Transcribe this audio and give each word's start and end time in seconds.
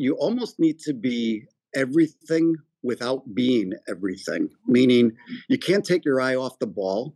you 0.00 0.14
almost 0.14 0.58
need 0.58 0.78
to 0.78 0.94
be 0.94 1.44
everything 1.74 2.56
without 2.82 3.34
being 3.34 3.74
everything, 3.86 4.48
meaning 4.66 5.12
you 5.48 5.58
can't 5.58 5.84
take 5.84 6.06
your 6.06 6.22
eye 6.22 6.36
off 6.36 6.58
the 6.58 6.66
ball. 6.66 7.14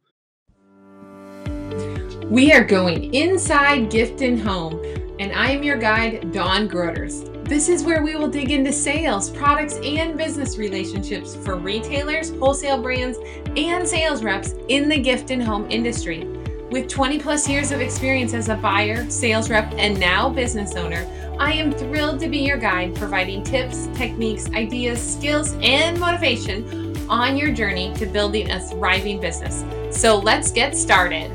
We 2.29 2.53
are 2.53 2.63
going 2.63 3.15
inside 3.15 3.91
Gift 3.91 4.21
and 4.21 4.39
Home, 4.39 4.79
and 5.19 5.33
I 5.33 5.51
am 5.51 5.63
your 5.63 5.79
guide, 5.79 6.31
Dawn 6.31 6.69
Groters. 6.69 7.25
This 7.45 7.71
is 7.71 7.85
where 7.85 8.03
we 8.03 8.17
will 8.17 8.29
dig 8.29 8.51
into 8.51 8.73
sales, 8.73 9.31
products, 9.31 9.79
and 9.83 10.19
business 10.19 10.59
relationships 10.59 11.35
for 11.37 11.57
retailers, 11.57 12.33
wholesale 12.33 12.83
brands, 12.83 13.17
and 13.57 13.89
sales 13.89 14.23
reps 14.23 14.57
in 14.69 14.91
the 14.91 14.99
gift 14.99 15.31
and 15.31 15.43
home 15.43 15.67
industry. 15.71 16.29
With 16.75 16.89
20 16.89 17.21
plus 17.21 17.49
years 17.49 17.71
of 17.71 17.81
experience 17.81 18.35
as 18.35 18.49
a 18.49 18.57
buyer, 18.57 19.09
sales 19.09 19.49
rep, 19.49 19.73
and 19.77 19.97
now 20.01 20.29
business 20.29 20.75
owner, 20.75 21.07
I 21.39 21.53
am 21.53 21.71
thrilled 21.71 22.19
to 22.19 22.29
be 22.29 22.39
your 22.39 22.57
guide, 22.57 22.97
providing 22.97 23.45
tips, 23.45 23.87
techniques, 23.95 24.51
ideas, 24.51 25.01
skills, 25.01 25.55
and 25.63 26.01
motivation 26.01 26.97
on 27.09 27.37
your 27.37 27.53
journey 27.53 27.95
to 27.95 28.07
building 28.07 28.51
a 28.51 28.59
thriving 28.59 29.21
business. 29.21 29.65
So 29.97 30.19
let's 30.19 30.51
get 30.51 30.77
started. 30.77 31.31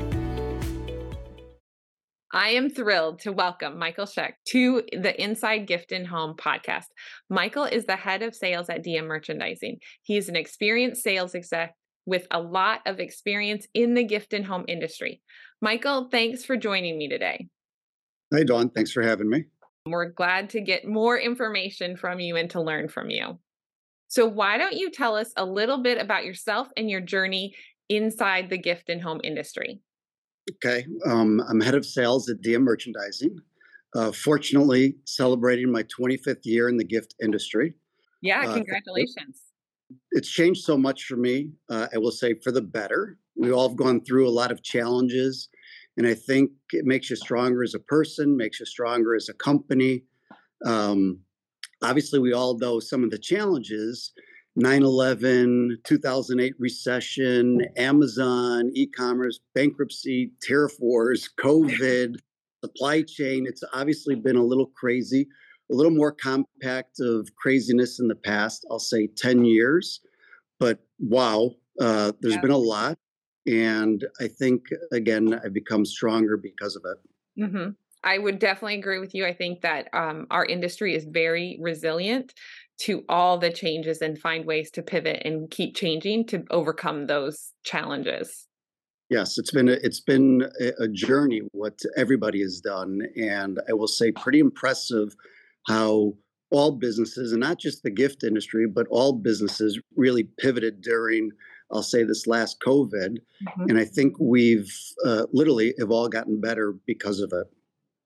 I 2.30 2.50
am 2.50 2.68
thrilled 2.68 3.20
to 3.20 3.32
welcome 3.32 3.78
Michael 3.78 4.04
Sheck 4.04 4.32
to 4.48 4.82
the 4.92 5.18
Inside 5.18 5.66
Gift 5.66 5.90
and 5.92 6.06
Home 6.06 6.36
podcast. 6.36 6.88
Michael 7.30 7.64
is 7.64 7.86
the 7.86 7.96
head 7.96 8.22
of 8.22 8.34
sales 8.34 8.68
at 8.68 8.84
DM 8.84 9.06
Merchandising. 9.06 9.78
He 10.02 10.18
is 10.18 10.28
an 10.28 10.36
experienced 10.36 11.02
sales 11.02 11.34
exec 11.34 11.74
with 12.06 12.26
a 12.30 12.40
lot 12.40 12.80
of 12.86 13.00
experience 13.00 13.66
in 13.74 13.94
the 13.94 14.04
gift 14.04 14.32
and 14.32 14.44
home 14.44 14.64
industry. 14.68 15.22
Michael, 15.60 16.08
thanks 16.10 16.44
for 16.44 16.56
joining 16.56 16.98
me 16.98 17.08
today. 17.08 17.48
Hey, 18.30 18.44
Dawn. 18.44 18.70
Thanks 18.70 18.92
for 18.92 19.02
having 19.02 19.28
me. 19.28 19.44
We're 19.86 20.10
glad 20.10 20.50
to 20.50 20.60
get 20.60 20.86
more 20.86 21.18
information 21.18 21.96
from 21.96 22.20
you 22.20 22.36
and 22.36 22.50
to 22.50 22.60
learn 22.60 22.88
from 22.88 23.10
you. 23.10 23.38
So, 24.08 24.26
why 24.26 24.58
don't 24.58 24.74
you 24.74 24.90
tell 24.90 25.16
us 25.16 25.32
a 25.36 25.44
little 25.44 25.82
bit 25.82 25.98
about 25.98 26.24
yourself 26.24 26.68
and 26.76 26.90
your 26.90 27.00
journey 27.00 27.54
inside 27.88 28.50
the 28.50 28.58
gift 28.58 28.88
and 28.88 29.00
home 29.00 29.20
industry? 29.22 29.80
Okay. 30.56 30.86
Um, 31.06 31.40
I'm 31.48 31.60
head 31.60 31.74
of 31.74 31.86
sales 31.86 32.28
at 32.28 32.40
DM 32.42 32.62
Merchandising. 32.62 33.36
Uh, 33.94 34.12
fortunately, 34.12 34.96
celebrating 35.04 35.70
my 35.70 35.84
25th 35.84 36.44
year 36.44 36.68
in 36.68 36.76
the 36.76 36.84
gift 36.84 37.14
industry. 37.22 37.74
Yeah, 38.22 38.40
uh, 38.40 38.54
congratulations. 38.54 39.18
Uh, 39.18 39.49
it's 40.12 40.28
changed 40.30 40.64
so 40.64 40.76
much 40.76 41.04
for 41.04 41.16
me. 41.16 41.50
Uh, 41.68 41.88
I 41.94 41.98
will 41.98 42.10
say 42.10 42.34
for 42.34 42.52
the 42.52 42.62
better. 42.62 43.18
We 43.36 43.52
all 43.52 43.68
have 43.68 43.76
gone 43.76 44.02
through 44.04 44.28
a 44.28 44.30
lot 44.30 44.52
of 44.52 44.62
challenges, 44.62 45.48
and 45.96 46.06
I 46.06 46.14
think 46.14 46.50
it 46.72 46.84
makes 46.84 47.10
you 47.10 47.16
stronger 47.16 47.62
as 47.62 47.74
a 47.74 47.78
person, 47.78 48.36
makes 48.36 48.60
you 48.60 48.66
stronger 48.66 49.14
as 49.14 49.28
a 49.28 49.34
company. 49.34 50.04
Um, 50.64 51.20
obviously, 51.82 52.18
we 52.18 52.32
all 52.32 52.58
know 52.58 52.80
some 52.80 53.04
of 53.04 53.10
the 53.10 53.18
challenges, 53.18 54.12
9 54.56 54.82
11, 54.82 55.78
2008 55.84 56.54
recession, 56.58 57.62
Amazon, 57.76 58.70
e 58.74 58.86
commerce, 58.86 59.40
bankruptcy, 59.54 60.32
tariff 60.42 60.74
wars, 60.80 61.30
COVID, 61.38 62.16
supply 62.64 63.02
chain. 63.02 63.46
It's 63.46 63.62
obviously 63.72 64.16
been 64.16 64.36
a 64.36 64.44
little 64.44 64.70
crazy, 64.76 65.28
a 65.70 65.74
little 65.74 65.92
more 65.92 66.12
compact 66.12 67.00
of 67.00 67.34
craziness 67.36 68.00
in 68.00 68.08
the 68.08 68.14
past, 68.14 68.66
I'll 68.70 68.78
say 68.78 69.06
10 69.06 69.44
years. 69.44 70.00
But 70.58 70.80
wow, 70.98 71.52
uh, 71.80 72.12
there's 72.20 72.34
yeah. 72.34 72.40
been 72.40 72.50
a 72.50 72.56
lot. 72.56 72.98
And 73.46 74.04
I 74.20 74.28
think, 74.28 74.66
again, 74.92 75.40
I've 75.42 75.54
become 75.54 75.84
stronger 75.84 76.36
because 76.36 76.76
of 76.76 76.82
it. 76.84 77.42
Mm-hmm. 77.42 77.70
I 78.02 78.18
would 78.18 78.38
definitely 78.38 78.78
agree 78.78 78.98
with 78.98 79.14
you. 79.14 79.26
I 79.26 79.34
think 79.34 79.60
that 79.62 79.88
um, 79.92 80.26
our 80.30 80.44
industry 80.44 80.94
is 80.94 81.04
very 81.04 81.58
resilient 81.60 82.34
to 82.80 83.04
all 83.08 83.38
the 83.38 83.50
changes 83.50 84.00
and 84.00 84.18
find 84.18 84.46
ways 84.46 84.70
to 84.72 84.82
pivot 84.82 85.22
and 85.24 85.50
keep 85.50 85.76
changing 85.76 86.26
to 86.26 86.44
overcome 86.50 87.06
those 87.06 87.52
challenges. 87.62 88.46
Yes, 89.10 89.38
it's 89.38 89.50
been 89.50 89.68
a, 89.68 89.72
it's 89.72 90.00
been 90.00 90.48
a 90.78 90.86
journey 90.86 91.42
what 91.52 91.80
everybody 91.96 92.40
has 92.42 92.60
done, 92.60 93.00
and 93.16 93.60
I 93.68 93.72
will 93.72 93.88
say 93.88 94.12
pretty 94.12 94.38
impressive 94.38 95.16
how 95.66 96.14
all 96.50 96.72
businesses, 96.72 97.32
and 97.32 97.40
not 97.40 97.58
just 97.58 97.82
the 97.82 97.90
gift 97.90 98.24
industry, 98.24 98.66
but 98.66 98.86
all 98.90 99.12
businesses 99.12 99.78
really 99.96 100.24
pivoted 100.38 100.80
during, 100.80 101.30
I'll 101.70 101.82
say, 101.82 102.02
this 102.02 102.26
last 102.26 102.60
COVID, 102.60 103.18
mm-hmm. 103.18 103.62
and 103.68 103.78
I 103.78 103.84
think 103.84 104.14
we've 104.18 104.74
uh, 105.04 105.26
literally 105.32 105.74
have 105.78 105.90
all 105.90 106.08
gotten 106.08 106.40
better 106.40 106.74
because 106.86 107.20
of 107.20 107.32
it. 107.32 107.46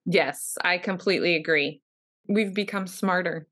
Yes, 0.05 0.59
I 0.63 0.77
completely 0.77 1.37
agree. 1.37 1.81
We've 2.29 2.53
become 2.53 2.87
smarter 2.87 3.49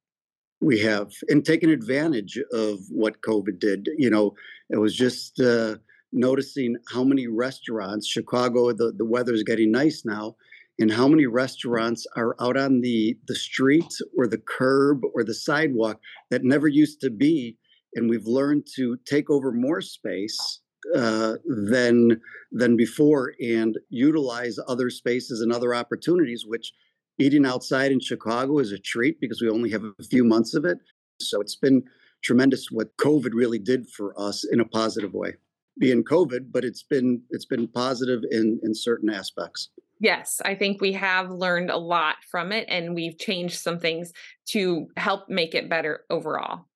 we 0.62 0.78
have 0.80 1.12
and 1.28 1.44
taken 1.44 1.68
advantage 1.68 2.38
of 2.52 2.78
what 2.88 3.20
COVID 3.20 3.58
did. 3.58 3.88
You 3.98 4.08
know, 4.08 4.34
it 4.70 4.78
was 4.78 4.94
just 4.94 5.40
uh, 5.40 5.76
noticing 6.12 6.76
how 6.88 7.04
many 7.04 7.26
restaurants, 7.26 8.06
Chicago, 8.06 8.72
the, 8.72 8.92
the 8.96 9.32
is 9.34 9.42
getting 9.42 9.72
nice 9.72 10.04
now, 10.04 10.36
and 10.78 10.90
how 10.90 11.06
many 11.06 11.26
restaurants 11.26 12.06
are 12.16 12.34
out 12.40 12.56
on 12.56 12.80
the, 12.80 13.16
the 13.26 13.34
street 13.34 13.92
or 14.16 14.26
the 14.26 14.38
curb 14.38 15.02
or 15.14 15.22
the 15.24 15.34
sidewalk 15.34 16.00
that 16.30 16.44
never 16.44 16.68
used 16.68 17.00
to 17.00 17.10
be. 17.10 17.56
And 17.94 18.08
we've 18.08 18.26
learned 18.26 18.66
to 18.76 18.96
take 19.06 19.28
over 19.30 19.52
more 19.52 19.80
space 19.82 20.62
uh, 20.94 21.34
than 21.46 22.20
than 22.50 22.76
before 22.76 23.34
and 23.40 23.78
utilize 23.88 24.58
other 24.66 24.90
spaces 24.90 25.40
and 25.40 25.52
other 25.52 25.74
opportunities, 25.74 26.44
which 26.46 26.72
eating 27.18 27.46
outside 27.46 27.92
in 27.92 28.00
Chicago 28.00 28.58
is 28.58 28.72
a 28.72 28.78
treat 28.78 29.20
because 29.20 29.40
we 29.40 29.48
only 29.48 29.70
have 29.70 29.84
a 29.84 30.04
few 30.04 30.24
months 30.24 30.54
of 30.54 30.64
it. 30.64 30.78
So 31.20 31.40
it's 31.40 31.56
been 31.56 31.84
tremendous 32.24 32.68
what 32.70 32.96
COVID 32.96 33.30
really 33.32 33.58
did 33.58 33.88
for 33.88 34.18
us 34.20 34.44
in 34.44 34.60
a 34.60 34.64
positive 34.64 35.12
way. 35.14 35.34
Being 35.78 36.04
COVID, 36.04 36.50
but 36.50 36.64
it's 36.64 36.82
been 36.82 37.22
it's 37.30 37.46
been 37.46 37.68
positive 37.68 38.22
in 38.30 38.60
in 38.62 38.74
certain 38.74 39.08
aspects. 39.08 39.70
Yes, 40.02 40.40
I 40.44 40.56
think 40.56 40.80
we 40.80 40.94
have 40.94 41.30
learned 41.30 41.70
a 41.70 41.76
lot 41.76 42.16
from 42.28 42.50
it 42.50 42.66
and 42.68 42.92
we've 42.92 43.16
changed 43.16 43.60
some 43.60 43.78
things 43.78 44.12
to 44.48 44.88
help 44.96 45.28
make 45.28 45.54
it 45.54 45.70
better 45.70 46.00
overall. 46.10 46.66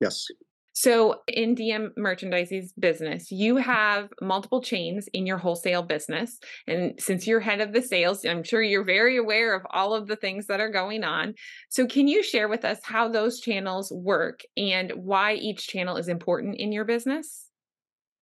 Yes. 0.00 0.26
So, 0.72 1.20
in 1.28 1.54
DM 1.54 1.90
Merchandise's 1.96 2.72
business, 2.72 3.30
you 3.30 3.56
have 3.56 4.08
multiple 4.20 4.60
chains 4.60 5.08
in 5.12 5.26
your 5.26 5.38
wholesale 5.38 5.84
business. 5.84 6.38
And 6.66 7.00
since 7.00 7.24
you're 7.24 7.38
head 7.38 7.60
of 7.60 7.72
the 7.72 7.80
sales, 7.80 8.24
I'm 8.24 8.42
sure 8.42 8.60
you're 8.60 8.84
very 8.84 9.16
aware 9.16 9.54
of 9.54 9.62
all 9.70 9.94
of 9.94 10.08
the 10.08 10.16
things 10.16 10.48
that 10.48 10.60
are 10.60 10.68
going 10.68 11.04
on. 11.04 11.34
So, 11.70 11.86
can 11.86 12.08
you 12.08 12.22
share 12.22 12.48
with 12.48 12.64
us 12.64 12.80
how 12.82 13.08
those 13.08 13.40
channels 13.40 13.92
work 13.92 14.40
and 14.56 14.90
why 14.96 15.34
each 15.34 15.68
channel 15.68 15.96
is 15.96 16.08
important 16.08 16.56
in 16.56 16.72
your 16.72 16.84
business? 16.84 17.48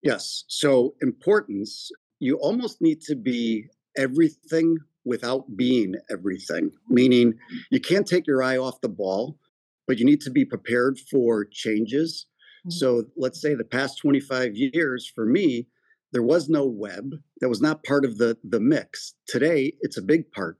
Yes. 0.02 0.44
So, 0.46 0.94
importance, 1.00 1.90
you 2.20 2.36
almost 2.36 2.82
need 2.82 3.00
to 3.06 3.16
be 3.16 3.68
everything 3.96 4.78
without 5.04 5.56
being 5.56 5.94
everything, 6.10 6.70
meaning 6.88 7.34
you 7.70 7.80
can't 7.80 8.06
take 8.06 8.26
your 8.26 8.42
eye 8.42 8.56
off 8.56 8.80
the 8.80 8.88
ball, 8.88 9.38
but 9.86 9.98
you 9.98 10.04
need 10.04 10.20
to 10.22 10.30
be 10.30 10.44
prepared 10.44 10.98
for 11.10 11.44
changes 11.44 12.26
Mm-hmm. 12.64 12.70
So 12.70 13.04
let's 13.16 13.40
say 13.40 13.54
the 13.54 13.64
past 13.64 13.98
25 13.98 14.52
years 14.54 15.10
for 15.14 15.26
me, 15.26 15.66
there 16.12 16.22
was 16.22 16.48
no 16.48 16.64
web. 16.64 17.10
That 17.40 17.48
was 17.48 17.60
not 17.60 17.84
part 17.84 18.04
of 18.04 18.18
the, 18.18 18.38
the 18.42 18.60
mix. 18.60 19.14
Today, 19.26 19.74
it's 19.80 19.98
a 19.98 20.02
big 20.02 20.30
part. 20.32 20.58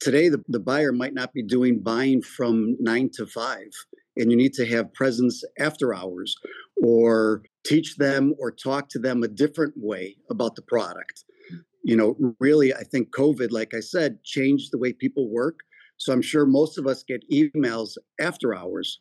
Today, 0.00 0.28
the, 0.28 0.42
the 0.48 0.60
buyer 0.60 0.92
might 0.92 1.14
not 1.14 1.32
be 1.32 1.42
doing 1.42 1.80
buying 1.80 2.22
from 2.22 2.76
nine 2.78 3.10
to 3.14 3.26
five, 3.26 3.70
and 4.16 4.30
you 4.30 4.36
need 4.36 4.52
to 4.54 4.66
have 4.66 4.92
presence 4.94 5.42
after 5.58 5.94
hours 5.94 6.36
or 6.82 7.42
teach 7.64 7.96
them 7.96 8.34
or 8.38 8.50
talk 8.50 8.88
to 8.90 8.98
them 8.98 9.22
a 9.22 9.28
different 9.28 9.74
way 9.76 10.16
about 10.30 10.54
the 10.56 10.62
product. 10.62 11.24
You 11.82 11.96
know, 11.96 12.34
really, 12.38 12.72
I 12.72 12.84
think 12.84 13.10
COVID, 13.10 13.50
like 13.50 13.74
I 13.74 13.80
said, 13.80 14.22
changed 14.22 14.72
the 14.72 14.78
way 14.78 14.92
people 14.92 15.28
work. 15.28 15.60
So 15.96 16.12
I'm 16.12 16.22
sure 16.22 16.46
most 16.46 16.78
of 16.78 16.86
us 16.86 17.02
get 17.02 17.28
emails 17.30 17.96
after 18.20 18.54
hours 18.54 18.98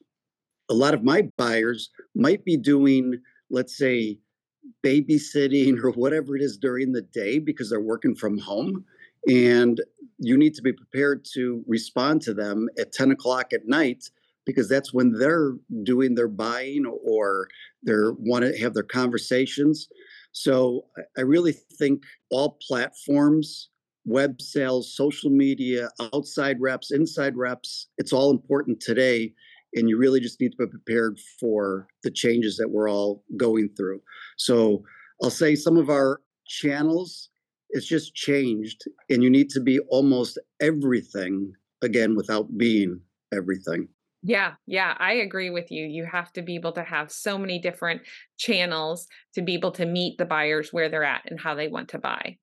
a 0.72 0.74
lot 0.74 0.94
of 0.94 1.04
my 1.04 1.30
buyers 1.38 1.90
might 2.16 2.46
be 2.46 2.56
doing, 2.56 3.22
let's 3.50 3.78
say, 3.78 4.18
babysitting 4.86 5.84
or 5.84 5.92
whatever 5.92 6.36
it 6.36 6.42
is 6.42 6.58
during 6.58 6.94
the 6.94 7.02
day 7.02 7.40
because 7.40 7.70
they're 7.70 7.82
working 7.82 8.16
from 8.16 8.38
home. 8.38 8.86
And 9.28 9.82
you 10.18 10.38
need 10.38 10.56
to 10.56 10.62
be 10.62 10.72
prepared 10.72 11.26
to 11.34 11.64
respond 11.68 12.22
to 12.24 12.34
them 12.34 12.70
at 12.80 12.94
10 12.94 13.12
o'clock 13.12 13.54
at 13.54 13.68
night 13.68 14.10
because 14.46 14.70
that's 14.70 14.94
when 14.94 15.12
they're 15.12 15.54
doing 15.84 16.16
their 16.16 16.30
buying 16.30 16.86
or 16.86 17.48
they're 17.84 18.14
want 18.14 18.46
to 18.46 18.58
have 18.58 18.74
their 18.74 18.84
conversations. 18.84 19.90
So 20.32 20.86
I 21.18 21.22
really 21.22 21.54
think 21.54 22.04
all 22.30 22.58
platforms, 22.68 23.70
web 24.06 24.42
sales, 24.42 24.96
social 24.96 25.30
media, 25.30 25.90
outside 26.14 26.58
reps, 26.60 26.92
inside 26.92 27.36
reps, 27.36 27.88
it's 27.98 28.14
all 28.14 28.32
important 28.32 28.80
today 28.80 29.34
and 29.74 29.90
you 29.90 29.98
really 29.98 30.20
just 30.20 30.40
need 30.40 30.52
to 30.52 30.58
be 30.58 30.68
prepared 30.68 31.20
for 31.40 31.88
the 32.04 32.12
changes 32.12 32.58
that 32.58 32.70
we're 32.70 32.90
all 32.90 33.24
going 33.38 33.70
through. 33.78 34.02
So 34.38 34.84
I'll 35.24 35.30
say 35.30 35.56
some 35.56 35.78
of 35.78 35.90
our 35.90 36.22
channels, 36.48 37.30
it's 37.70 37.86
just 37.86 38.14
changed, 38.14 38.84
and 39.10 39.24
you 39.24 39.30
need 39.30 39.50
to 39.52 39.62
be 39.62 39.80
almost 39.90 40.38
everything 40.60 41.54
again 41.82 42.16
without 42.16 42.58
being 42.58 43.00
everything. 43.34 43.88
Yeah, 44.24 44.54
yeah, 44.68 44.96
I 45.00 45.14
agree 45.14 45.50
with 45.50 45.72
you. 45.72 45.86
You 45.86 46.06
have 46.06 46.32
to 46.34 46.44
be 46.44 46.56
able 46.56 46.74
to 46.74 46.84
have 46.84 47.12
so 47.12 47.38
many 47.38 47.60
different 47.60 48.02
channels 48.38 49.08
to 49.34 49.42
be 49.42 49.56
able 49.56 49.72
to 49.72 49.86
meet 49.86 50.18
the 50.18 50.26
buyers 50.26 50.70
where 50.72 50.90
they're 50.90 51.04
at 51.04 51.24
and 51.26 51.40
how 51.40 51.56
they 51.56 51.68
want 51.68 51.90
to 51.90 52.00
buy. 52.00 52.38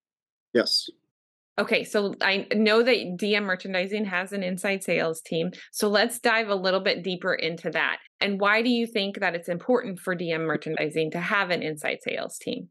Yes. 0.53 0.89
Okay, 1.59 1.83
so 1.83 2.15
I 2.21 2.47
know 2.55 2.83
that 2.83 3.17
DM 3.21 3.45
Merchandising 3.45 4.05
has 4.05 4.33
an 4.33 4.45
inside 4.45 4.83
sales 4.85 5.21
team. 5.21 5.51
So 5.73 5.89
let's 5.89 6.21
dive 6.21 6.49
a 6.49 6.55
little 6.55 6.81
bit 6.81 7.03
deeper 7.03 7.35
into 7.35 7.71
that. 7.71 7.99
And 8.21 8.41
why 8.41 8.63
do 8.63 8.71
you 8.71 8.87
think 8.87 9.19
that 9.21 9.35
it's 9.35 9.49
important 9.49 9.99
for 9.99 10.15
DM 10.15 10.47
Merchandising 10.47 11.11
to 11.13 11.21
have 11.21 11.51
an 11.51 11.63
inside 11.63 11.99
sales 12.03 12.39
team? 12.39 12.69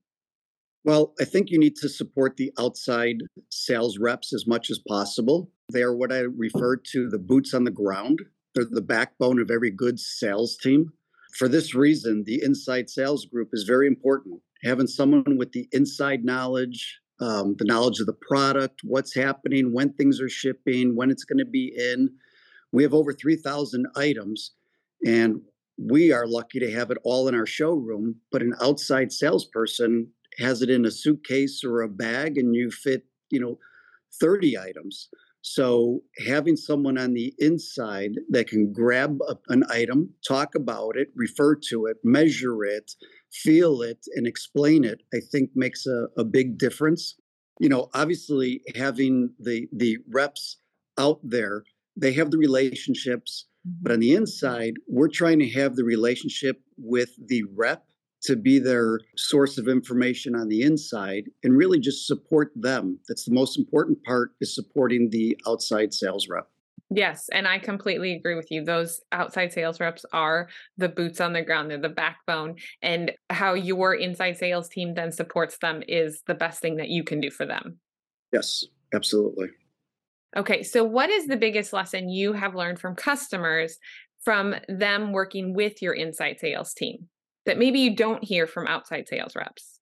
Well, 0.85 1.13
I 1.19 1.25
think 1.25 1.49
you 1.49 1.59
need 1.59 1.75
to 1.77 1.89
support 1.89 2.37
the 2.37 2.53
outside 2.57 3.17
sales 3.51 3.97
reps 3.99 4.33
as 4.33 4.47
much 4.47 4.69
as 4.69 4.79
possible. 4.87 5.51
They 5.73 5.81
are 5.81 5.95
what 5.95 6.13
I 6.13 6.19
refer 6.19 6.77
to 6.77 7.09
the 7.09 7.19
boots 7.19 7.53
on 7.53 7.65
the 7.65 7.71
ground. 7.71 8.21
They're 8.57 8.65
the 8.65 8.81
backbone 8.81 9.39
of 9.39 9.51
every 9.51 9.69
good 9.69 9.99
sales 9.99 10.57
team. 10.57 10.91
For 11.37 11.47
this 11.47 11.75
reason, 11.75 12.23
the 12.23 12.41
inside 12.43 12.89
sales 12.89 13.23
group 13.25 13.49
is 13.53 13.65
very 13.65 13.85
important. 13.85 14.41
Having 14.63 14.87
someone 14.87 15.37
with 15.37 15.51
the 15.51 15.67
inside 15.73 16.25
knowledge, 16.25 16.99
um, 17.21 17.55
the 17.59 17.65
knowledge 17.65 17.99
of 17.99 18.07
the 18.07 18.17
product, 18.19 18.81
what's 18.83 19.13
happening, 19.13 19.73
when 19.73 19.93
things 19.93 20.19
are 20.19 20.27
shipping, 20.27 20.95
when 20.95 21.11
it's 21.11 21.23
going 21.23 21.37
to 21.37 21.45
be 21.45 21.71
in. 21.77 22.09
We 22.71 22.81
have 22.81 22.95
over 22.95 23.13
3,000 23.13 23.85
items, 23.95 24.53
and 25.05 25.39
we 25.77 26.11
are 26.11 26.25
lucky 26.25 26.59
to 26.59 26.71
have 26.71 26.89
it 26.89 26.97
all 27.03 27.27
in 27.27 27.35
our 27.35 27.45
showroom. 27.45 28.15
But 28.31 28.41
an 28.41 28.55
outside 28.59 29.11
salesperson 29.11 30.07
has 30.39 30.63
it 30.63 30.71
in 30.71 30.83
a 30.83 30.89
suitcase 30.89 31.63
or 31.63 31.83
a 31.83 31.87
bag, 31.87 32.39
and 32.39 32.55
you 32.55 32.71
fit, 32.71 33.05
you 33.29 33.39
know, 33.39 33.59
30 34.19 34.57
items. 34.57 35.09
So 35.53 36.01
having 36.27 36.57
someone 36.57 36.97
on 36.97 37.13
the 37.13 37.33
inside 37.39 38.15
that 38.29 38.49
can 38.49 38.73
grab 38.73 39.17
a, 39.29 39.37
an 39.47 39.63
item, 39.69 40.09
talk 40.27 40.55
about 40.55 40.97
it, 40.97 41.07
refer 41.15 41.55
to 41.69 41.85
it, 41.85 41.97
measure 42.03 42.65
it, 42.65 42.91
feel 43.31 43.81
it, 43.81 44.05
and 44.15 44.27
explain 44.27 44.83
it, 44.83 45.03
I 45.13 45.19
think 45.31 45.51
makes 45.55 45.85
a, 45.85 46.07
a 46.17 46.25
big 46.25 46.57
difference. 46.57 47.15
You 47.61 47.69
know, 47.69 47.89
obviously 47.93 48.61
having 48.75 49.29
the 49.39 49.69
the 49.71 49.99
reps 50.09 50.57
out 50.99 51.21
there, 51.23 51.63
they 51.95 52.11
have 52.11 52.29
the 52.29 52.37
relationships, 52.37 53.45
but 53.63 53.91
mm-hmm. 53.91 53.93
on 53.93 53.99
the 54.01 54.13
inside, 54.15 54.73
we're 54.89 55.07
trying 55.07 55.39
to 55.39 55.49
have 55.51 55.77
the 55.77 55.85
relationship 55.85 56.61
with 56.77 57.11
the 57.25 57.43
rep 57.55 57.85
to 58.23 58.35
be 58.35 58.59
their 58.59 58.99
source 59.15 59.57
of 59.57 59.67
information 59.67 60.35
on 60.35 60.47
the 60.47 60.61
inside 60.61 61.25
and 61.43 61.55
really 61.55 61.79
just 61.79 62.07
support 62.07 62.51
them. 62.55 62.99
That's 63.07 63.25
the 63.25 63.33
most 63.33 63.57
important 63.57 64.03
part 64.03 64.31
is 64.41 64.53
supporting 64.55 65.09
the 65.09 65.39
outside 65.47 65.93
sales 65.93 66.27
rep. 66.27 66.47
Yes, 66.89 67.27
and 67.33 67.47
I 67.47 67.59
completely 67.59 68.13
agree 68.13 68.35
with 68.35 68.49
you. 68.49 68.63
Those 68.63 69.01
outside 69.11 69.51
sales 69.51 69.79
reps 69.79 70.05
are 70.13 70.47
the 70.77 70.87
boots 70.87 71.19
on 71.19 71.33
the 71.33 71.41
ground, 71.41 71.69
they're 71.69 71.77
the 71.77 71.89
backbone. 71.89 72.55
And 72.81 73.11
how 73.29 73.55
your 73.55 73.93
inside 73.93 74.37
sales 74.37 74.69
team 74.69 74.93
then 74.93 75.11
supports 75.11 75.57
them 75.57 75.83
is 75.87 76.21
the 76.27 76.33
best 76.33 76.61
thing 76.61 76.77
that 76.77 76.89
you 76.89 77.03
can 77.03 77.19
do 77.19 77.29
for 77.29 77.45
them. 77.45 77.79
Yes, 78.31 78.63
absolutely. 78.93 79.49
Okay, 80.35 80.63
so 80.63 80.83
what 80.83 81.09
is 81.09 81.27
the 81.27 81.37
biggest 81.37 81.73
lesson 81.73 82.09
you 82.09 82.33
have 82.33 82.55
learned 82.55 82.79
from 82.79 82.95
customers 82.95 83.77
from 84.23 84.55
them 84.67 85.11
working 85.11 85.53
with 85.53 85.81
your 85.81 85.93
inside 85.93 86.39
sales 86.39 86.73
team? 86.73 87.09
That 87.47 87.57
maybe 87.57 87.79
you 87.79 87.95
don't 87.95 88.23
hear 88.23 88.45
from 88.45 88.67
outside 88.67 89.07
sales 89.07 89.35
reps? 89.35 89.79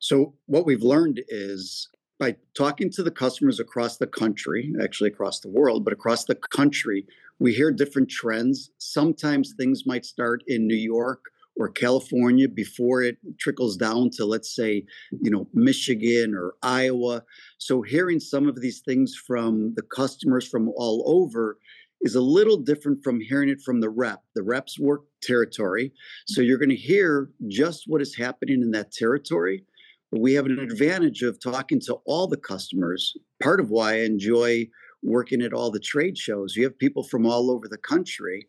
So, 0.00 0.34
what 0.46 0.66
we've 0.66 0.82
learned 0.82 1.22
is 1.28 1.88
by 2.18 2.36
talking 2.56 2.90
to 2.90 3.02
the 3.02 3.10
customers 3.10 3.60
across 3.60 3.96
the 3.96 4.06
country, 4.06 4.72
actually 4.82 5.10
across 5.10 5.40
the 5.40 5.48
world, 5.48 5.84
but 5.84 5.92
across 5.92 6.24
the 6.24 6.34
country, 6.34 7.06
we 7.38 7.54
hear 7.54 7.70
different 7.72 8.10
trends. 8.10 8.70
Sometimes 8.78 9.54
things 9.56 9.84
might 9.86 10.04
start 10.04 10.42
in 10.46 10.66
New 10.66 10.76
York 10.76 11.20
or 11.56 11.68
California 11.68 12.48
before 12.48 13.02
it 13.02 13.16
trickles 13.38 13.76
down 13.76 14.10
to, 14.10 14.24
let's 14.24 14.54
say, 14.54 14.84
you 15.22 15.30
know, 15.30 15.48
Michigan 15.54 16.34
or 16.34 16.54
Iowa. 16.62 17.22
So, 17.58 17.82
hearing 17.82 18.20
some 18.20 18.48
of 18.48 18.60
these 18.60 18.80
things 18.80 19.14
from 19.26 19.74
the 19.74 19.82
customers 19.82 20.46
from 20.46 20.68
all 20.76 21.02
over 21.06 21.58
is 22.04 22.14
a 22.14 22.20
little 22.20 22.58
different 22.58 23.02
from 23.02 23.18
hearing 23.18 23.48
it 23.48 23.62
from 23.64 23.80
the 23.80 23.88
rep. 23.88 24.20
The 24.34 24.42
reps 24.42 24.78
work 24.78 25.04
territory. 25.22 25.92
So 26.26 26.42
you're 26.42 26.58
going 26.58 26.68
to 26.68 26.76
hear 26.76 27.30
just 27.48 27.84
what 27.86 28.02
is 28.02 28.14
happening 28.14 28.62
in 28.62 28.70
that 28.72 28.92
territory. 28.92 29.64
But 30.12 30.20
we 30.20 30.34
have 30.34 30.44
an 30.44 30.58
advantage 30.58 31.22
of 31.22 31.42
talking 31.42 31.80
to 31.86 31.96
all 32.04 32.28
the 32.28 32.36
customers. 32.36 33.14
Part 33.42 33.58
of 33.58 33.70
why 33.70 33.94
I 33.94 34.00
enjoy 34.02 34.68
working 35.02 35.40
at 35.40 35.54
all 35.54 35.70
the 35.70 35.80
trade 35.80 36.18
shows. 36.18 36.54
You 36.54 36.64
have 36.64 36.78
people 36.78 37.02
from 37.04 37.26
all 37.26 37.50
over 37.50 37.68
the 37.68 37.78
country, 37.78 38.46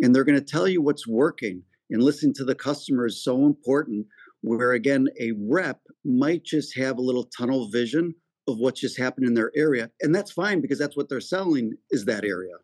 and 0.00 0.14
they're 0.14 0.24
going 0.24 0.38
to 0.38 0.44
tell 0.44 0.68
you 0.68 0.82
what's 0.82 1.06
working. 1.06 1.62
And 1.90 2.02
listening 2.02 2.34
to 2.34 2.44
the 2.44 2.56
customer 2.56 3.06
is 3.06 3.22
so 3.22 3.46
important. 3.46 4.06
Where 4.42 4.72
again, 4.72 5.06
a 5.20 5.32
rep 5.40 5.80
might 6.04 6.44
just 6.44 6.76
have 6.76 6.98
a 6.98 7.02
little 7.02 7.28
tunnel 7.36 7.68
vision 7.70 8.14
of 8.48 8.58
what 8.58 8.76
just 8.76 8.98
happened 8.98 9.26
in 9.26 9.34
their 9.34 9.50
area. 9.56 9.90
And 10.02 10.14
that's 10.14 10.30
fine 10.30 10.60
because 10.60 10.78
that's 10.78 10.96
what 10.96 11.08
they're 11.08 11.20
selling 11.20 11.72
is 11.90 12.04
that 12.04 12.24
area. 12.24 12.54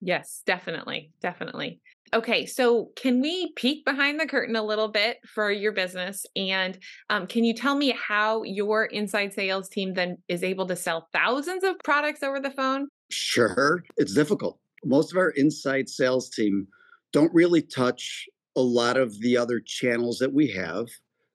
Yes, 0.00 0.42
definitely. 0.46 1.12
Definitely. 1.20 1.80
Okay, 2.12 2.44
so 2.44 2.90
can 2.96 3.20
we 3.20 3.52
peek 3.54 3.84
behind 3.84 4.18
the 4.18 4.26
curtain 4.26 4.56
a 4.56 4.62
little 4.62 4.88
bit 4.88 5.18
for 5.24 5.50
your 5.52 5.72
business? 5.72 6.26
And 6.34 6.76
um, 7.08 7.26
can 7.26 7.44
you 7.44 7.54
tell 7.54 7.76
me 7.76 7.92
how 7.92 8.42
your 8.42 8.86
inside 8.86 9.32
sales 9.32 9.68
team 9.68 9.94
then 9.94 10.18
is 10.26 10.42
able 10.42 10.66
to 10.66 10.76
sell 10.76 11.08
thousands 11.12 11.62
of 11.62 11.76
products 11.84 12.22
over 12.24 12.40
the 12.40 12.50
phone? 12.50 12.88
Sure, 13.10 13.84
it's 13.96 14.14
difficult. 14.14 14.58
Most 14.84 15.12
of 15.12 15.18
our 15.18 15.30
inside 15.30 15.88
sales 15.88 16.30
team 16.30 16.66
don't 17.12 17.32
really 17.32 17.62
touch 17.62 18.26
a 18.56 18.60
lot 18.60 18.96
of 18.96 19.18
the 19.20 19.36
other 19.36 19.60
channels 19.60 20.18
that 20.18 20.32
we 20.32 20.48
have. 20.48 20.86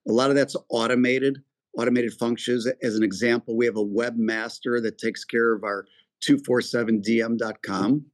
A 0.08 0.12
lot 0.12 0.30
of 0.30 0.36
that's 0.36 0.56
automated, 0.70 1.38
automated 1.78 2.14
functions. 2.14 2.68
As 2.84 2.96
an 2.96 3.04
example, 3.04 3.56
we 3.56 3.66
have 3.66 3.78
a 3.78 3.86
webmaster 3.86 4.82
that 4.82 4.98
takes 4.98 5.24
care 5.24 5.54
of 5.54 5.64
our 5.64 5.86
247dm.com. 6.24 8.06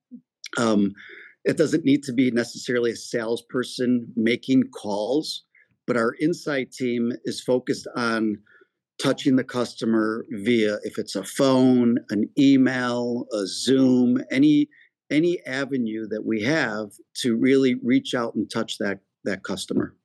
Um, 0.58 0.94
it 1.44 1.58
doesn't 1.58 1.86
need 1.86 2.04
to 2.04 2.14
be 2.14 2.32
necessarily 2.32 2.92
a 2.92 2.96
salesperson 2.96 4.12
making 4.16 4.64
calls, 4.74 5.44
but 5.88 5.98
our 5.98 6.16
insight 6.22 6.72
team 6.72 7.12
is 7.26 7.42
focused 7.42 7.88
on 7.96 8.38
touching 9.02 9.36
the 9.36 9.44
customer 9.44 10.26
via 10.30 10.78
if 10.84 11.00
it's 11.00 11.16
a 11.16 11.24
phone, 11.24 11.98
an 12.12 12.30
email, 12.38 13.26
a 13.34 13.46
Zoom, 13.48 14.22
any 14.32 14.70
any 15.10 15.46
avenue 15.46 16.08
that 16.08 16.24
we 16.24 16.42
have 16.42 16.90
to 17.14 17.36
really 17.36 17.76
reach 17.84 18.14
out 18.14 18.36
and 18.36 18.50
touch 18.50 18.78
that 18.78 19.00
that 19.24 19.44
customer. 19.44 19.96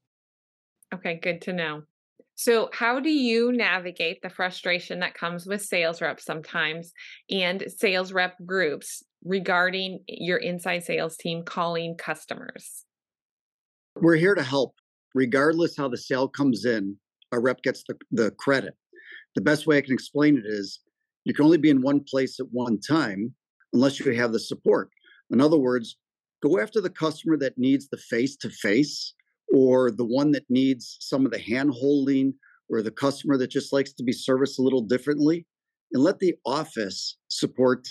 Okay, 0.94 1.18
good 1.22 1.42
to 1.42 1.52
know. 1.52 1.82
So, 2.34 2.68
how 2.72 3.00
do 3.00 3.10
you 3.10 3.50
navigate 3.52 4.20
the 4.22 4.28
frustration 4.28 5.00
that 5.00 5.14
comes 5.14 5.46
with 5.46 5.62
sales 5.62 6.02
reps 6.02 6.24
sometimes 6.24 6.92
and 7.30 7.64
sales 7.68 8.12
rep 8.12 8.36
groups 8.44 9.02
regarding 9.24 10.00
your 10.08 10.38
inside 10.38 10.84
sales 10.84 11.16
team 11.16 11.42
calling 11.42 11.96
customers? 11.96 12.84
We're 13.96 14.16
here 14.16 14.34
to 14.34 14.42
help, 14.42 14.74
regardless 15.14 15.76
how 15.76 15.88
the 15.88 15.96
sale 15.96 16.28
comes 16.28 16.64
in, 16.64 16.96
a 17.32 17.40
rep 17.40 17.62
gets 17.62 17.82
the, 17.88 17.96
the 18.10 18.30
credit. 18.32 18.74
The 19.34 19.40
best 19.40 19.66
way 19.66 19.78
I 19.78 19.82
can 19.82 19.92
explain 19.92 20.36
it 20.36 20.44
is 20.46 20.80
you 21.24 21.34
can 21.34 21.44
only 21.44 21.58
be 21.58 21.70
in 21.70 21.82
one 21.82 22.00
place 22.00 22.38
at 22.40 22.46
one 22.50 22.80
time 22.80 23.34
unless 23.72 23.98
you 23.98 24.12
have 24.12 24.32
the 24.32 24.40
support. 24.40 24.90
In 25.30 25.40
other 25.40 25.58
words, 25.58 25.96
go 26.42 26.60
after 26.60 26.80
the 26.80 26.90
customer 26.90 27.36
that 27.38 27.58
needs 27.58 27.88
the 27.88 27.96
face 27.96 28.36
to 28.36 28.50
face 28.50 29.14
or 29.52 29.90
the 29.90 30.04
one 30.04 30.30
that 30.32 30.44
needs 30.48 30.96
some 31.00 31.24
of 31.24 31.32
the 31.32 31.38
hand 31.38 31.72
holding 31.72 32.34
or 32.68 32.82
the 32.82 32.90
customer 32.90 33.36
that 33.38 33.50
just 33.50 33.72
likes 33.72 33.92
to 33.94 34.04
be 34.04 34.12
serviced 34.12 34.58
a 34.58 34.62
little 34.62 34.80
differently 34.80 35.46
and 35.92 36.02
let 36.02 36.18
the 36.18 36.34
office 36.44 37.18
support 37.28 37.88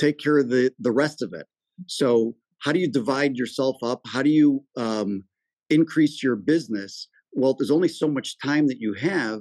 take 0.00 0.18
care 0.18 0.38
of 0.38 0.48
the 0.48 0.72
the 0.78 0.92
rest 0.92 1.22
of 1.22 1.32
it 1.32 1.46
so 1.86 2.34
how 2.58 2.72
do 2.72 2.78
you 2.78 2.90
divide 2.90 3.36
yourself 3.36 3.76
up 3.82 4.00
how 4.06 4.22
do 4.22 4.30
you 4.30 4.64
um, 4.76 5.24
increase 5.68 6.22
your 6.22 6.36
business 6.36 7.08
well 7.32 7.54
there's 7.54 7.70
only 7.70 7.88
so 7.88 8.08
much 8.08 8.38
time 8.38 8.66
that 8.66 8.80
you 8.80 8.94
have 8.94 9.40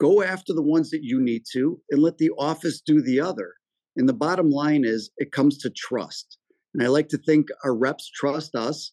go 0.00 0.22
after 0.22 0.52
the 0.52 0.62
ones 0.62 0.90
that 0.90 1.02
you 1.02 1.20
need 1.20 1.42
to 1.52 1.80
and 1.90 2.02
let 2.02 2.18
the 2.18 2.30
office 2.38 2.80
do 2.80 3.00
the 3.00 3.20
other 3.20 3.52
and 3.96 4.08
the 4.08 4.12
bottom 4.12 4.50
line 4.50 4.84
is 4.84 5.10
it 5.18 5.32
comes 5.32 5.56
to 5.58 5.70
trust 5.70 6.38
and 6.74 6.82
i 6.82 6.86
like 6.86 7.08
to 7.08 7.18
think 7.18 7.48
our 7.64 7.74
reps 7.74 8.10
trust 8.10 8.54
us 8.54 8.92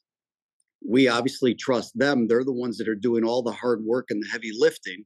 we 0.88 1.08
obviously 1.08 1.54
trust 1.54 1.98
them. 1.98 2.28
They're 2.28 2.44
the 2.44 2.52
ones 2.52 2.78
that 2.78 2.88
are 2.88 2.96
doing 2.96 3.24
all 3.24 3.42
the 3.42 3.52
hard 3.52 3.84
work 3.84 4.08
and 4.10 4.22
the 4.22 4.28
heavy 4.28 4.52
lifting. 4.54 5.06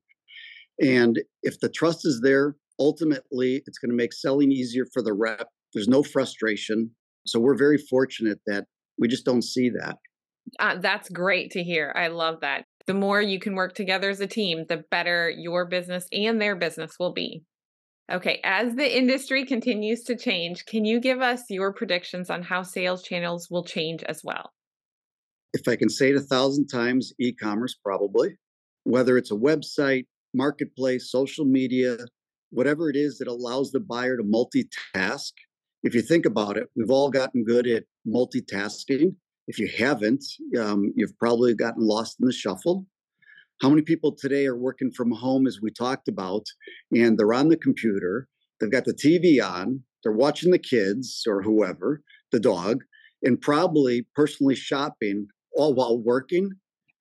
And 0.82 1.22
if 1.44 1.60
the 1.60 1.70
trust 1.70 2.06
is 2.06 2.22
there, 2.22 2.56
ultimately 2.79 3.63
it's 3.65 3.77
going 3.77 3.91
to 3.91 3.96
make 3.96 4.13
selling 4.13 4.51
easier 4.51 4.86
for 4.94 5.01
the 5.01 5.13
rep. 5.13 5.48
There's 5.77 5.88
no 5.88 6.01
frustration. 6.01 6.89
So 7.27 7.39
we're 7.39 7.55
very 7.55 7.77
fortunate 7.77 8.39
that 8.48 8.65
we 8.98 9.07
just 9.07 9.25
don't 9.25 9.43
see 9.43 9.69
that. 9.69 9.98
Uh, 10.60 10.79
that's 10.79 11.07
great 11.07 11.51
to 11.51 11.63
hear. 11.63 11.93
I 11.96 12.07
love 12.07 12.39
that. 12.41 12.65
The 12.88 12.96
more 12.96 13.22
you 13.22 13.39
can 13.39 13.53
work 13.53 13.75
together 13.75 14.10
as 14.10 14.19
a 14.19 14.25
team, 14.25 14.65
the 14.67 14.84
better 14.89 15.29
your 15.29 15.67
business 15.67 16.07
and 16.12 16.41
their 16.41 16.55
business 16.55 16.93
will 17.00 17.13
be. 17.13 17.43
Okay, 18.12 18.41
as 18.43 18.74
the 18.74 18.98
industry 18.98 19.46
continues 19.46 20.01
to 20.05 20.17
change, 20.17 20.65
can 20.65 20.84
you 20.84 21.00
give 21.00 21.22
us 21.22 21.43
your 21.48 21.72
predictions 21.74 22.31
on 22.31 22.41
how 22.41 22.63
sales 22.63 23.03
channels 23.03 23.48
will 23.51 23.63
change 23.63 24.01
as 24.01 24.22
well? 24.24 24.50
If 25.53 25.67
I 25.67 25.75
can 25.75 25.89
say 25.89 26.10
it 26.10 26.15
a 26.15 26.22
thousand 26.22 26.69
times, 26.69 27.13
e 27.19 27.34
commerce 27.34 27.75
probably. 27.75 28.36
Whether 28.84 29.15
it's 29.15 29.31
a 29.31 29.36
website, 29.36 30.07
marketplace, 30.34 31.12
social 31.12 31.46
media, 31.46 31.98
whatever 32.50 32.89
it 32.89 32.96
is 32.96 33.19
that 33.19 33.27
allows 33.27 33.69
the 33.69 33.79
buyer 33.79 34.17
to 34.17 34.24
multitask. 34.24 35.34
If 35.88 35.96
you 35.96 36.01
think 36.01 36.25
about 36.25 36.58
it, 36.58 36.67
we've 36.75 36.91
all 36.91 37.10
gotten 37.10 37.46
good 37.46 37.65
at 37.65 37.86
multitasking. 38.06 39.15
If 39.48 39.58
you 39.58 39.70
haven't, 39.77 40.22
um, 40.60 40.91
you've 40.98 41.17
probably 41.17 41.56
gotten 41.56 41.88
lost 41.88 42.17
in 42.20 42.27
the 42.27 42.34
shuffle. 42.34 42.86
How 43.62 43.70
many 43.70 43.84
people 43.84 44.12
today 44.12 44.48
are 44.48 44.58
working 44.58 44.91
from 44.91 45.12
home, 45.12 45.48
as 45.48 45.62
we 45.62 45.72
talked 45.72 46.10
about, 46.10 46.44
and 46.91 47.17
they're 47.17 47.34
on 47.34 47.48
the 47.48 47.56
computer, 47.56 48.27
they've 48.60 48.70
got 48.70 48.84
the 48.84 48.94
TV 48.94 49.41
on, 49.41 49.82
they're 50.03 50.12
watching 50.12 50.51
the 50.51 50.60
kids 50.60 51.24
or 51.25 51.41
whoever, 51.41 52.01
the 52.34 52.39
dog, 52.41 52.84
and 53.24 53.39
probably 53.39 54.06
personally 54.13 54.56
shopping 54.56 55.29
all 55.53 55.74
while 55.74 55.98
working. 55.98 56.51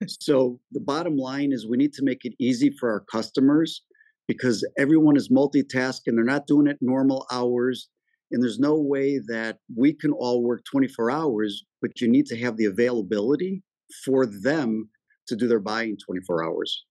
so 0.07 0.61
the 0.71 0.79
bottom 0.79 1.17
line 1.17 1.51
is 1.51 1.67
we 1.67 1.75
need 1.75 1.91
to 1.91 2.05
make 2.05 2.23
it 2.23 2.35
easy 2.39 2.69
for 2.79 2.89
our 2.89 3.01
customers 3.01 3.83
because 4.29 4.65
everyone 4.77 5.17
is 5.17 5.27
multitasking. 5.27 6.15
They're 6.15 6.23
not 6.23 6.47
doing 6.47 6.67
it 6.67 6.77
normal 6.79 7.27
hours. 7.33 7.89
And 8.31 8.43
there's 8.43 8.59
no 8.59 8.75
way 8.75 9.19
that 9.27 9.57
we 9.75 9.93
can 9.93 10.11
all 10.11 10.43
work 10.43 10.63
24 10.65 11.11
hours, 11.11 11.63
but 11.81 12.01
you 12.01 12.07
need 12.07 12.25
to 12.27 12.37
have 12.37 12.57
the 12.57 12.65
availability 12.65 13.63
for 14.03 14.25
them 14.25 14.89
to 15.27 15.35
do 15.35 15.47
their 15.47 15.59
buying 15.59 15.97
24 15.97 16.43
hours. 16.43 16.85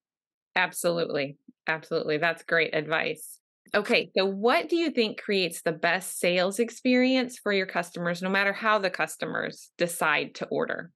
Absolutely. 0.55 1.37
Absolutely. 1.67 2.17
That's 2.19 2.43
great 2.43 2.75
advice. 2.75 3.39
Okay, 3.75 4.11
so 4.17 4.25
what 4.25 4.69
do 4.69 4.77
you 4.77 4.91
think 4.91 5.21
creates 5.21 5.63
the 5.63 5.73
best 5.73 6.19
sales 6.19 6.59
experience 6.59 7.39
for 7.39 7.53
your 7.53 7.67
customers, 7.67 8.23
no 8.23 8.31
matter 8.31 8.53
how 8.53 8.79
the 8.79 8.91
customers 8.91 9.71
decide 9.77 10.35
to 10.37 10.47
order? 10.47 10.93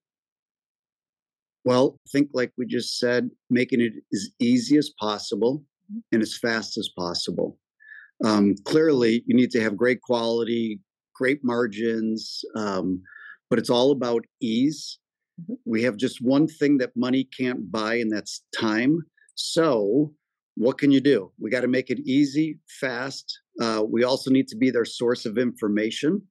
Well, 1.64 1.98
think 2.10 2.30
like 2.32 2.52
we 2.56 2.66
just 2.66 2.98
said, 2.98 3.28
making 3.50 3.80
it 3.80 3.92
as 4.14 4.30
easy 4.38 4.78
as 4.78 4.90
possible 4.98 5.64
mm-hmm. 5.90 5.98
and 6.12 6.22
as 6.22 6.38
fast 6.38 6.78
as 6.78 6.88
possible. 6.96 7.58
Um, 8.24 8.54
clearly, 8.64 9.22
you 9.26 9.34
need 9.34 9.50
to 9.52 9.62
have 9.62 9.76
great 9.76 10.00
quality, 10.02 10.80
great 11.14 11.40
margins, 11.42 12.42
um, 12.56 13.02
but 13.48 13.58
it's 13.58 13.70
all 13.70 13.90
about 13.92 14.24
ease 14.40 14.98
Mm-hmm. 15.40 15.54
We 15.64 15.82
have 15.82 15.96
just 15.96 16.22
one 16.22 16.46
thing 16.46 16.78
that 16.78 16.96
money 16.96 17.24
can't 17.24 17.70
buy, 17.70 17.96
and 17.96 18.10
that's 18.10 18.42
time. 18.58 19.02
So, 19.34 20.12
what 20.56 20.78
can 20.78 20.90
you 20.90 21.00
do? 21.00 21.32
We 21.38 21.50
got 21.50 21.60
to 21.62 21.68
make 21.68 21.90
it 21.90 22.00
easy, 22.00 22.58
fast. 22.80 23.40
Uh, 23.60 23.84
we 23.88 24.04
also 24.04 24.30
need 24.30 24.48
to 24.48 24.56
be 24.56 24.70
their 24.70 24.84
source 24.84 25.26
of 25.26 25.38
information. 25.38 26.22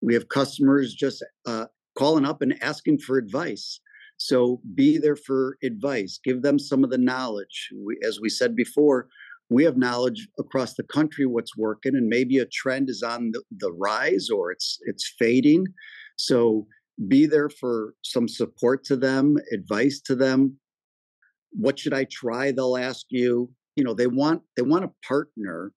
We 0.00 0.14
have 0.14 0.28
customers 0.28 0.94
just 0.94 1.24
uh, 1.46 1.66
calling 1.98 2.24
up 2.24 2.42
and 2.42 2.62
asking 2.62 2.98
for 2.98 3.18
advice. 3.18 3.80
So, 4.16 4.60
be 4.74 4.98
there 4.98 5.16
for 5.16 5.58
advice. 5.62 6.20
Give 6.22 6.42
them 6.42 6.58
some 6.58 6.84
of 6.84 6.90
the 6.90 6.98
knowledge. 6.98 7.70
We, 7.76 7.98
as 8.06 8.20
we 8.20 8.28
said 8.28 8.54
before, 8.54 9.08
we 9.50 9.64
have 9.64 9.76
knowledge 9.76 10.28
across 10.38 10.74
the 10.74 10.82
country 10.84 11.26
what's 11.26 11.56
working, 11.56 11.94
and 11.94 12.08
maybe 12.08 12.38
a 12.38 12.46
trend 12.46 12.88
is 12.88 13.02
on 13.02 13.30
the, 13.32 13.42
the 13.58 13.72
rise 13.72 14.28
or 14.30 14.50
it's 14.50 14.78
it's 14.82 15.12
fading. 15.18 15.66
So 16.16 16.66
be 17.08 17.26
there 17.26 17.50
for 17.50 17.94
some 18.02 18.28
support 18.28 18.84
to 18.84 18.96
them, 18.96 19.36
advice 19.52 20.00
to 20.06 20.14
them. 20.14 20.58
What 21.50 21.78
should 21.78 21.92
I 21.92 22.04
try? 22.10 22.52
They'll 22.52 22.76
ask 22.76 23.06
you. 23.10 23.50
You 23.76 23.82
know, 23.84 23.94
they 23.94 24.06
want 24.06 24.42
they 24.56 24.62
want 24.62 24.84
a 24.84 24.92
partner, 25.06 25.72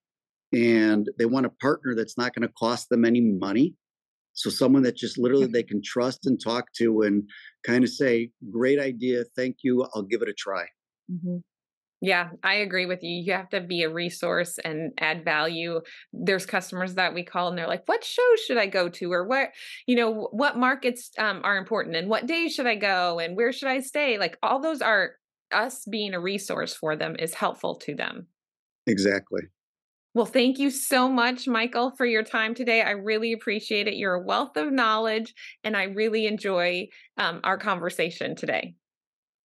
and 0.54 1.10
they 1.18 1.26
want 1.26 1.48
a 1.48 1.52
partner 1.62 1.96
that's 1.96 2.18
not 2.18 2.34
going 2.34 2.48
to 2.48 2.54
cost 2.54 2.90
them 2.90 3.04
any 3.04 3.22
money. 3.22 3.76
So 4.34 4.52
someone 4.52 4.84
that 4.84 4.96
just 4.96 5.18
literally 5.18 5.48
they 5.48 5.64
can 5.64 5.82
trust 5.84 6.28
and 6.28 6.40
talk 6.40 6.72
to, 6.78 7.02
and 7.02 7.24
kind 7.66 7.84
of 7.84 7.90
say, 7.90 8.30
"Great 8.52 8.80
idea, 8.80 9.24
thank 9.36 9.58
you, 9.64 9.86
I'll 9.94 10.04
give 10.04 10.22
it 10.22 10.30
a 10.30 10.34
try." 10.34 10.66
Mm-hmm. 11.12 11.38
Yeah, 12.00 12.30
I 12.44 12.56
agree 12.56 12.86
with 12.86 13.02
you. 13.02 13.10
You 13.10 13.34
have 13.34 13.50
to 13.50 13.62
be 13.62 13.82
a 13.82 13.90
resource 13.90 14.60
and 14.64 14.92
add 15.00 15.26
value. 15.26 15.82
There's 16.14 16.46
customers 16.46 16.94
that 16.94 17.14
we 17.14 17.24
call 17.24 17.50
and 17.50 17.58
they're 17.58 17.68
like, 17.68 17.88
"What 17.88 18.04
show 18.04 18.36
should 18.46 18.58
I 18.58 18.68
go 18.68 18.88
to?" 18.90 19.12
or 19.12 19.26
"What, 19.26 19.50
you 19.88 19.96
know, 19.96 20.30
what 20.32 20.58
markets 20.58 21.10
um, 21.18 21.42
are 21.44 21.58
important 21.58 21.96
and 21.96 22.08
what 22.08 22.28
days 22.28 22.54
should 22.54 22.68
I 22.68 22.76
go 22.76 23.20
and 23.20 23.36
where 23.36 23.52
should 23.52 23.70
I 23.70 23.80
stay?" 23.80 24.20
Like 24.20 24.38
all 24.44 24.60
those 24.62 24.82
are 24.82 25.14
us 25.52 25.86
being 25.90 26.14
a 26.14 26.20
resource 26.20 26.76
for 26.76 26.96
them 26.96 27.16
is 27.18 27.34
helpful 27.34 27.76
to 27.76 27.96
them. 27.96 28.28
Exactly. 28.86 29.42
Well, 30.14 30.26
thank 30.26 30.58
you 30.58 30.72
so 30.72 31.08
much, 31.10 31.48
Michael, 31.48 31.92
for 31.92 32.06
your 32.06 32.24
time 32.24 32.56
today. 32.56 32.82
I 32.82 32.92
really 32.92 33.34
appreciate 33.34 33.88
it. 33.88 33.96
You're 33.96 34.16
a 34.16 34.24
wealth 34.24 34.58
of 34.58 34.72
knowledge, 34.72 35.34
and 35.64 35.78
I 35.78 35.84
really 35.84 36.26
enjoy 36.26 36.88
um, 37.18 37.40
our 37.44 37.58
conversation 37.58 38.36
today. 38.36 38.76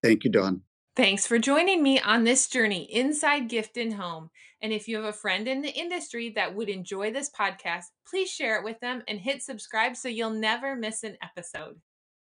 Thank 0.03 0.25
you, 0.25 0.31
Dawn. 0.31 0.63
Thanks 0.95 1.27
for 1.27 1.39
joining 1.39 1.83
me 1.83 1.99
on 2.01 2.25
this 2.25 2.47
journey 2.47 2.83
inside 2.93 3.49
Gift 3.49 3.79
and 3.79 3.95
Home. 3.95 4.29
And 4.61 4.75
if 4.75 4.87
you 4.87 4.97
have 4.97 5.07
a 5.07 5.13
friend 5.15 5.49
in 5.49 5.63
the 5.63 5.71
industry 5.71 6.29
that 6.37 6.55
would 6.55 6.69
enjoy 6.69 7.11
this 7.11 7.31
podcast, 7.31 7.85
please 8.07 8.31
share 8.31 8.59
it 8.59 8.65
with 8.65 8.79
them 8.81 9.03
and 9.09 9.19
hit 9.19 9.43
subscribe 9.43 9.97
so 9.97 10.09
you'll 10.09 10.29
never 10.29 10.77
miss 10.77 11.03
an 11.03 11.17
episode. 11.23 11.81